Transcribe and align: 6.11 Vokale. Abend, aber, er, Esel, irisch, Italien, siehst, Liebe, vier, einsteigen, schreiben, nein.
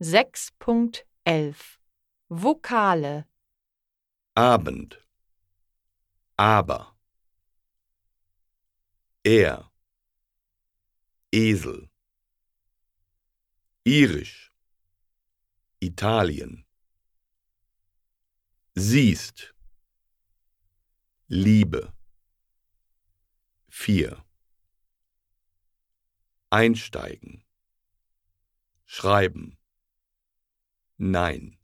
6.11 0.00 1.80
Vokale. 2.28 3.26
Abend, 4.36 5.04
aber, 6.36 6.96
er, 9.24 9.72
Esel, 11.32 11.90
irisch, 13.82 14.52
Italien, 15.80 16.64
siehst, 18.76 19.52
Liebe, 21.26 21.92
vier, 23.68 24.24
einsteigen, 26.50 27.44
schreiben, 28.86 29.58
nein. 30.98 31.57